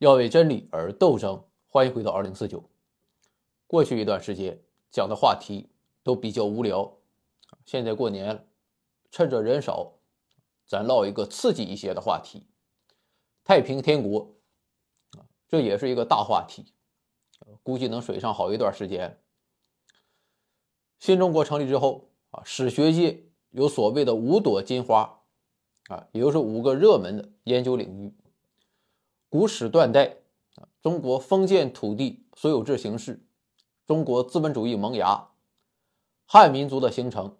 [0.00, 1.44] 要为真理而斗争。
[1.68, 2.64] 欢迎回到二零四九。
[3.66, 4.58] 过去一段时间
[4.90, 5.68] 讲的话题
[6.02, 6.96] 都比较无聊，
[7.66, 8.46] 现在过年了，
[9.10, 9.92] 趁着人少，
[10.66, 12.46] 咱唠一个刺激一些的话题。
[13.44, 14.36] 太平天国，
[15.46, 16.72] 这也是一个大话题，
[17.62, 19.20] 估计能水上好一段时间。
[20.98, 25.20] 新中国成立之后啊，史学界有所谓的五朵金花
[25.88, 28.14] 啊，也就是五个热门的研究领域。
[29.30, 30.16] 古史断代
[30.56, 33.22] 啊，中国封建土地所有制形式，
[33.86, 35.28] 中国资本主义萌芽，
[36.26, 37.36] 汉民族的形成，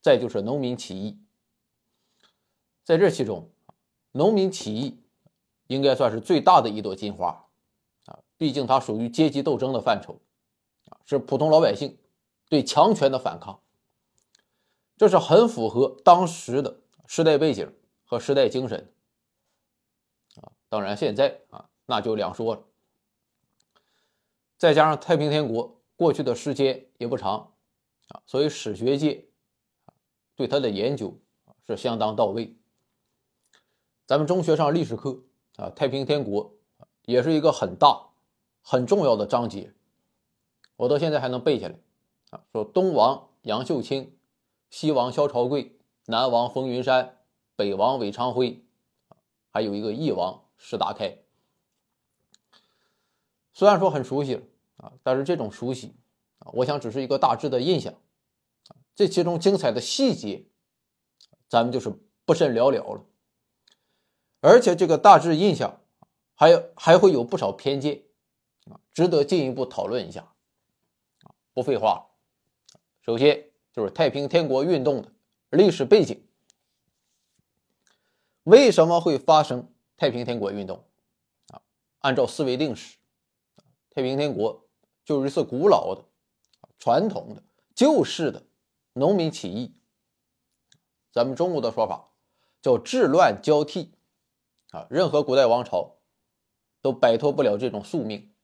[0.00, 1.18] 再就是农民起义。
[2.84, 3.50] 在这其中，
[4.12, 5.00] 农民起义
[5.66, 7.48] 应该算是最大的一朵金花
[8.06, 10.20] 啊，毕竟它属于阶级斗争的范畴
[10.88, 11.98] 啊，是普通老百姓
[12.48, 13.58] 对强权的反抗，
[14.96, 16.78] 这是很符合当时的
[17.08, 18.92] 时代背景和时代精神。
[20.74, 22.64] 当然，现在啊，那就两说了。
[24.58, 27.52] 再加上太平天国过去的时间也不长
[28.08, 29.24] 啊，所以史学界
[30.34, 31.16] 对他的研究
[31.64, 32.56] 是相当到位。
[34.04, 35.20] 咱们中学上历史课
[35.54, 36.52] 啊，太平天国
[37.02, 38.08] 也是一个很大、
[38.60, 39.72] 很重要的章节，
[40.74, 41.78] 我到现在还能背下来
[42.30, 42.42] 啊。
[42.50, 44.12] 说东王杨秀清，
[44.70, 47.18] 西王萧朝贵，南王冯云山，
[47.54, 48.64] 北王韦昌辉，
[49.52, 50.40] 还有一个翼王。
[50.56, 51.18] 石达开，
[53.52, 54.42] 虽然说很熟悉了
[54.76, 55.94] 啊，但是这种熟悉
[56.38, 57.94] 啊，我想只是一个大致的印象
[58.94, 60.44] 这其中精彩的细节，
[61.48, 61.92] 咱们就是
[62.24, 63.04] 不甚了了了。
[64.40, 65.80] 而且这个大致印象，
[66.34, 68.02] 还有还会有不少偏见
[68.70, 70.32] 啊，值得进一步讨论一下。
[71.52, 72.06] 不废话，
[73.02, 75.12] 首先就是太平天国运动的
[75.50, 76.24] 历史背景，
[78.44, 79.72] 为什么会发生？
[79.96, 80.84] 太平天国运动，
[81.48, 81.62] 啊，
[82.00, 82.98] 按照思维定式，
[83.90, 84.66] 太平天国
[85.04, 86.04] 就是一次古老的、
[86.78, 87.42] 传统的、
[87.74, 88.46] 旧式的
[88.92, 89.76] 农民起义。
[91.12, 92.10] 咱们中国的说法
[92.60, 93.94] 叫治乱交替，
[94.70, 95.98] 啊，任何古代王朝
[96.82, 98.34] 都摆脱不了这种宿命。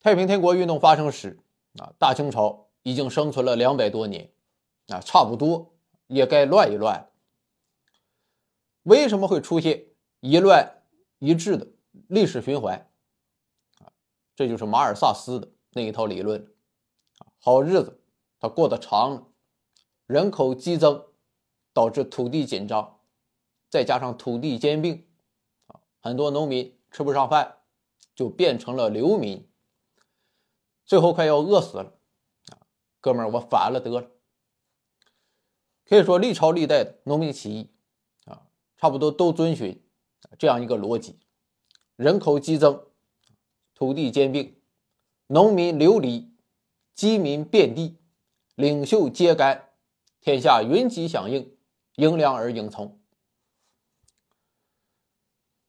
[0.00, 1.38] 太平天国运动发生时，
[1.78, 4.32] 啊，大清朝已经生存了两百多年，
[4.88, 5.74] 啊，差不多
[6.06, 7.10] 也该乱一乱了。
[8.84, 9.86] 为什么会出现
[10.20, 10.82] 一乱
[11.18, 11.66] 一治的
[12.08, 12.90] 历史循环？
[13.78, 13.92] 啊，
[14.36, 16.46] 这就是马尔萨斯的那一套理论。
[17.38, 18.00] 好日子
[18.38, 19.26] 他过得长了，
[20.06, 21.06] 人口激增
[21.72, 23.00] 导致土地紧张，
[23.70, 25.06] 再加上土地兼并，
[25.66, 27.56] 啊，很多农民吃不上饭，
[28.14, 29.48] 就变成了流民，
[30.84, 31.94] 最后快要饿死了。
[32.52, 32.68] 啊，
[33.00, 34.10] 哥们儿，我反了得了。
[35.86, 37.73] 可以说历朝历代的农民起义。
[38.76, 39.82] 差不多都遵循
[40.38, 41.18] 这样一个逻辑：
[41.96, 42.86] 人口激增，
[43.74, 44.56] 土地兼并，
[45.28, 46.34] 农民流离，
[46.94, 47.98] 饥民遍地，
[48.54, 49.70] 领袖揭竿，
[50.20, 51.56] 天下云集响应，
[51.96, 53.00] 迎粮而应从。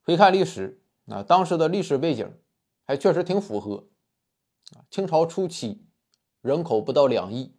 [0.02, 2.38] 回看历史，啊，当时的历史背景
[2.86, 3.88] 还确实挺符合。
[4.90, 5.86] 清朝初期
[6.42, 7.56] 人口不到两亿，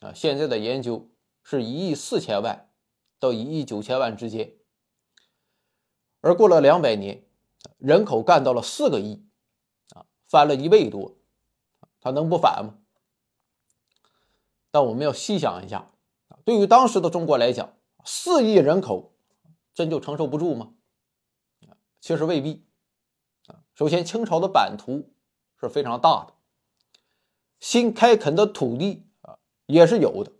[0.00, 1.10] 啊，现在的研究
[1.42, 2.70] 是一亿四千万
[3.18, 4.54] 到一亿九千万之间。
[6.20, 7.24] 而过了两百年，
[7.78, 9.26] 人口干到了四个亿，
[9.94, 11.16] 啊，翻了一倍多，
[12.00, 12.74] 他能不反吗？
[14.70, 15.90] 但我们要细想一下，
[16.44, 19.14] 对于当时的中国来讲，四亿人口
[19.74, 20.74] 真就承受不住吗？
[22.00, 22.66] 其实未必。
[23.46, 25.12] 啊，首先清朝的版图
[25.58, 26.34] 是非常大的，
[27.58, 30.32] 新开垦的土地啊也是有的，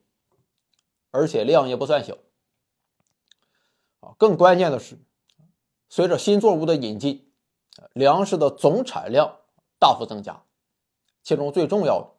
[1.11, 2.19] 而且量也不算小。
[4.01, 4.99] 啊，更关键的是。
[5.91, 7.29] 随着新作物的引进，
[7.93, 9.41] 粮食的总产量
[9.81, 10.45] 大幅增加，
[11.25, 12.13] 其中最重要的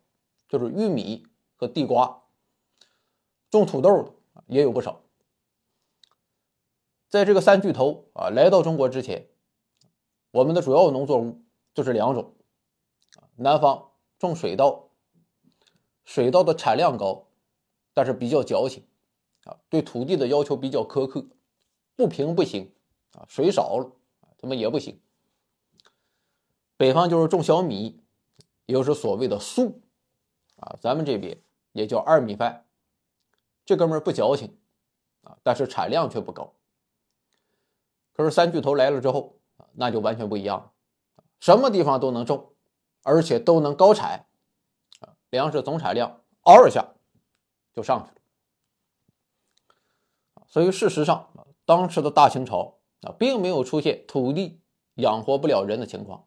[0.50, 2.24] 就是玉米和地瓜，
[3.50, 4.14] 种土豆的
[4.48, 5.02] 也有不少。
[7.08, 9.30] 在这个三巨头啊来到中国之前，
[10.32, 11.42] 我们的主要农作物
[11.74, 12.36] 就是两种，
[13.38, 14.90] 南方种水稻，
[16.04, 17.30] 水稻的产量高，
[17.94, 18.86] 但是比较矫情，
[19.46, 21.26] 啊，对土地的要求比较苛刻，
[21.96, 22.74] 不平不行。
[23.14, 23.92] 啊，水少了，
[24.38, 25.02] 他们也不行。
[26.78, 28.02] 北方就是种小米，
[28.66, 29.82] 也就是所谓的粟，
[30.56, 31.42] 啊，咱们这边
[31.74, 32.66] 也叫二米饭。
[33.66, 34.58] 这哥们儿不矫情，
[35.24, 36.54] 啊，但是产量却不高。
[38.14, 39.38] 可是三巨头来了之后，
[39.74, 40.72] 那就完全不一样了，
[41.40, 42.54] 什么地方都能种，
[43.04, 44.26] 而且都能高产，
[45.02, 46.96] 啊，粮食总产量嗷一下
[47.74, 48.22] 就上去了。
[50.48, 51.30] 所以事实上，
[51.66, 52.78] 当时的大清朝。
[53.02, 54.60] 啊，并没有出现土地
[54.96, 56.26] 养活不了人的情况。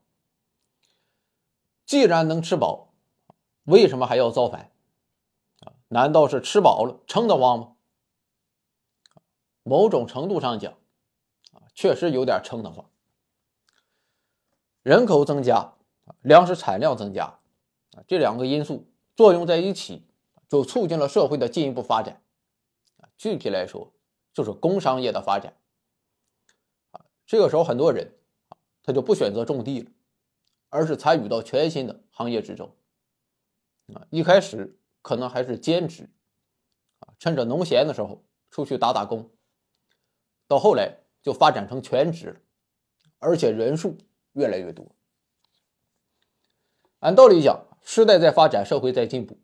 [1.86, 2.92] 既然能吃饱，
[3.64, 4.70] 为什么还要造反？
[5.60, 7.70] 啊，难道是吃饱了撑得慌吗？
[9.62, 10.72] 某种程度上讲，
[11.52, 12.90] 啊，确实有点撑得慌。
[14.82, 15.74] 人口增加，
[16.20, 17.38] 粮食产量增加，
[17.92, 18.86] 啊，这两个因素
[19.16, 20.06] 作用在一起，
[20.48, 22.22] 就促进了社会的进一步发展。
[23.16, 23.92] 具体来说，
[24.32, 25.56] 就是工商业的发展。
[27.26, 28.12] 这个时候很多人，
[28.48, 29.90] 啊，他就不选择种地了，
[30.68, 32.74] 而是参与到全新的行业之中。
[33.94, 36.10] 啊，一开始可能还是兼职，
[37.00, 39.30] 啊，趁着农闲的时候出去打打工。
[40.46, 42.36] 到后来就发展成全职了，
[43.18, 43.96] 而且人数
[44.32, 44.94] 越来越多。
[46.98, 49.38] 按道理讲，时代在发展，社会在进步，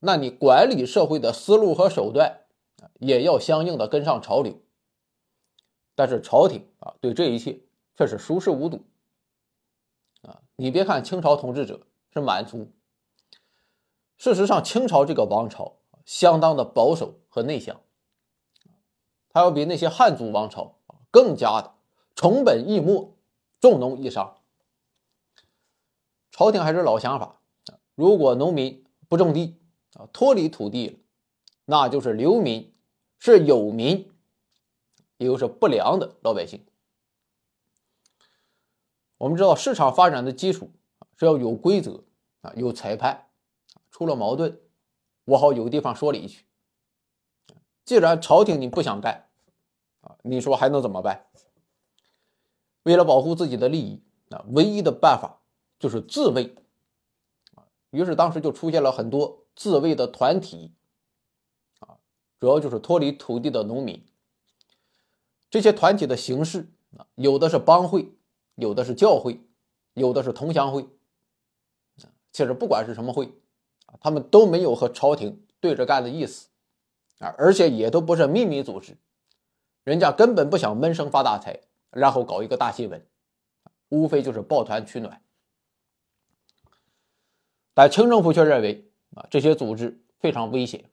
[0.00, 2.46] 那你管理社会的思路和手段
[2.98, 4.60] 也要相应的跟上潮流。
[5.94, 7.60] 但是朝廷啊，对这一切
[7.94, 8.84] 却是熟视无睹。
[10.22, 12.70] 啊，你别看清朝统治者是满族，
[14.18, 17.80] 事实上清朝这个王朝相当的保守和内向。
[19.28, 21.74] 他要比那些汉族王朝啊更加的
[22.14, 23.16] 崇本抑末、
[23.60, 24.38] 重农抑商。
[26.30, 27.40] 朝廷还是老想法
[27.94, 29.58] 如果农民不种地
[29.94, 30.98] 啊，脱离土地了，
[31.64, 32.74] 那就是流民，
[33.18, 34.11] 是有民，
[35.22, 36.66] 也就是不良的老百姓。
[39.18, 40.72] 我们知道，市场发展的基础
[41.16, 42.02] 是要有规则
[42.40, 43.28] 啊，有裁判，
[43.90, 44.60] 出了矛盾，
[45.24, 46.44] 我好有地方说理去。
[47.84, 49.28] 既然朝廷你不想干，
[50.00, 51.26] 啊，你说还能怎么办？
[52.82, 55.40] 为了保护自己的利益，啊，唯一的办法
[55.78, 56.56] 就是自卫。
[57.90, 60.74] 于是当时就出现了很多自卫的团体，
[61.78, 61.98] 啊，
[62.40, 64.04] 主要就是脱离土地的农民。
[65.52, 68.10] 这些团体的形式啊，有的是帮会，
[68.54, 69.38] 有的是教会，
[69.92, 70.88] 有的是同乡会。
[72.32, 73.34] 其实不管是什么会，
[74.00, 76.48] 他们都没有和朝廷对着干的意思。
[77.18, 78.96] 啊，而且也都不是秘密组织，
[79.84, 81.60] 人家根本不想闷声发大财，
[81.90, 83.06] 然后搞一个大新闻，
[83.90, 85.22] 无非就是抱团取暖。
[87.74, 90.90] 但清政府却认为啊，这些组织非常危险，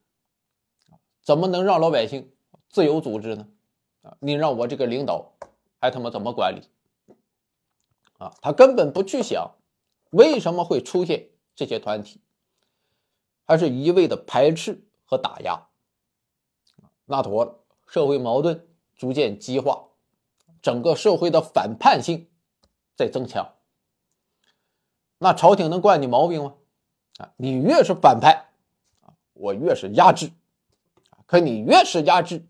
[1.23, 2.29] 怎么能让老百姓
[2.67, 3.47] 自由组织呢？
[4.01, 5.33] 啊，你让我这个领导
[5.79, 6.67] 还他妈怎么管理？
[8.17, 9.55] 啊，他根本不去想
[10.11, 12.21] 为什么会出现这些团体，
[13.45, 15.67] 还是一味的排斥和打压。
[17.05, 19.87] 那妥了，社会矛盾逐渐激化，
[20.61, 22.29] 整个社会的反叛性
[22.95, 23.55] 在增强。
[25.17, 26.55] 那朝廷能惯你毛病吗？
[27.17, 28.49] 啊，你越是反叛，
[29.01, 30.31] 啊，我越是压制，
[31.25, 32.45] 可你越是压制，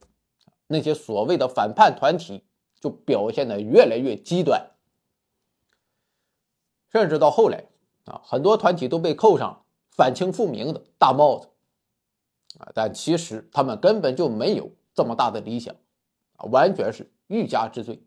[0.71, 2.43] 那些所谓的反叛团体
[2.79, 4.71] 就表现的越来越极端，
[6.91, 7.65] 甚至到后来，
[8.05, 11.49] 啊，很多团体都被扣上反清复明的大帽子。
[12.59, 15.75] 啊，但其实他们根本就没有这么大的理想，
[16.37, 18.03] 啊，完全是欲加之罪。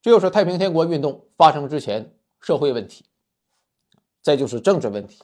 [0.00, 3.04] 这就是太平天国运动发生之前社会问题，
[4.20, 5.22] 再就是政治问题，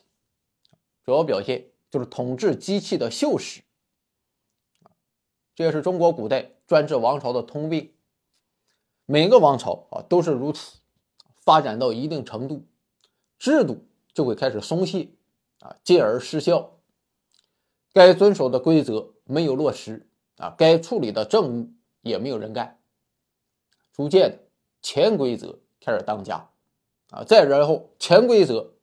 [1.05, 3.61] 主要表现就是统治机器的锈蚀，
[5.59, 7.93] 这也是中国古代专制王朝的通病。
[9.07, 10.79] 每个王朝啊都是如此，
[11.41, 12.65] 发展到一定程度，
[13.41, 15.09] 制度就会开始松懈。
[15.59, 16.79] 啊，进而失效，
[17.93, 20.07] 该遵守的规则没有落实
[20.37, 22.79] 啊，该处理的政务也没有人干，
[23.93, 24.39] 逐渐的
[24.81, 26.51] 潜规则开始当家
[27.11, 28.75] 啊，再然后潜规则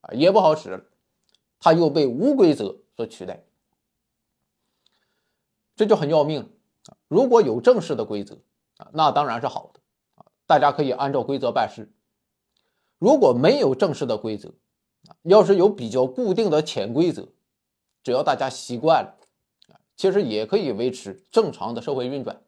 [0.00, 0.84] 啊也不好使了，
[1.58, 3.44] 它又被无规则所取代，
[5.76, 6.50] 这就很要命
[6.86, 6.96] 啊！
[7.08, 8.38] 如果有正式的规则
[8.76, 9.80] 啊，那当然是好的
[10.14, 11.86] 啊，大家可以按照规则办事；
[12.98, 14.52] 如果没有正式的规则，
[15.22, 17.28] 要是有比较固定的潜规则，
[18.02, 19.16] 只要大家习惯了，
[19.96, 22.42] 其实也可以维持正常的社会运转。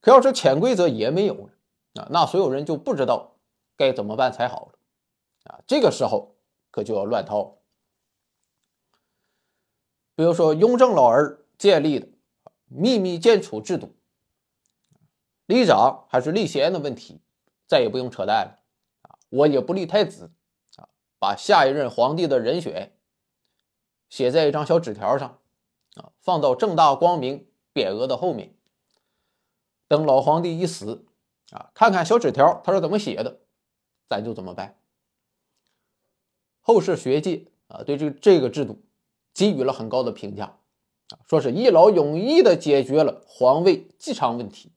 [0.00, 1.50] 可要是潜规则也没有了
[1.94, 3.36] 啊，那所有人就不知道
[3.76, 4.72] 该怎么办才好了
[5.44, 5.60] 啊。
[5.66, 6.36] 这个时候
[6.70, 7.61] 可就要乱套了。
[10.22, 12.06] 比如说雍正老儿建立的
[12.68, 13.96] 秘密建储制度，
[15.46, 17.20] 立长还是立贤的问题，
[17.66, 18.60] 再也不用扯淡了
[19.02, 19.18] 啊！
[19.30, 20.30] 我也不立太子
[20.76, 20.88] 啊。
[21.18, 22.92] 把下一任皇帝的人选
[24.08, 25.40] 写在一张小纸条上，
[25.96, 28.54] 啊，放到正大光明匾额的后面。
[29.88, 31.04] 等老皇帝一死，
[31.50, 33.40] 啊，看看小纸条他是怎么写的，
[34.08, 34.78] 咱就怎么办。
[36.60, 38.80] 后世学界啊，对这这个制度
[39.34, 40.58] 给予了很高的评价，
[41.08, 44.72] 啊，说是一劳永逸的解决了皇位继承问题。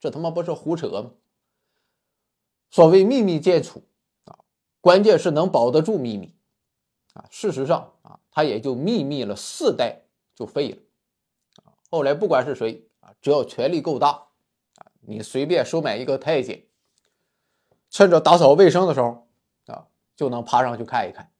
[0.00, 1.12] 这他妈不是胡扯吗？
[2.70, 3.82] 所谓秘密建储
[4.24, 4.38] 啊，
[4.80, 6.34] 关键是能保得住秘密
[7.12, 7.26] 啊。
[7.30, 10.02] 事实上啊，他也就秘密了四代
[10.34, 10.78] 就废了。
[11.90, 14.08] 后来不管是谁啊，只要权力够大
[14.76, 16.64] 啊，你随便收买一个太监，
[17.90, 19.28] 趁着打扫卫生的时候
[19.66, 19.86] 啊，
[20.16, 21.31] 就能爬上去看一看。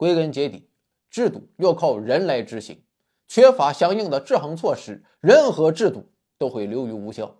[0.00, 0.66] 归根结底，
[1.10, 2.82] 制度要靠人来执行，
[3.28, 7.36] 缺乏相应的制衡措施，任何制度都会流于无效。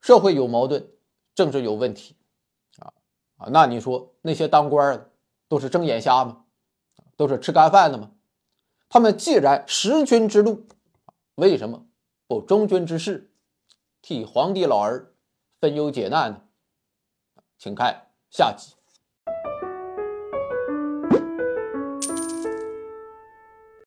[0.00, 0.90] 社会有矛盾，
[1.34, 2.16] 政治有问题，
[2.78, 2.94] 啊
[3.36, 5.10] 啊，那你说那些当官的
[5.48, 6.46] 都是睁眼瞎吗？
[7.14, 8.12] 都是吃干饭的吗？
[8.88, 10.66] 他们既然识君之路，
[11.34, 11.86] 为什么
[12.26, 13.30] 不忠君之事，
[14.00, 15.12] 替皇帝老儿
[15.60, 16.42] 分忧解难呢？
[17.58, 18.79] 请看下集。